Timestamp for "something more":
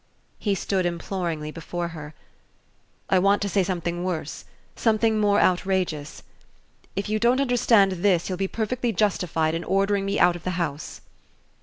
4.75-5.39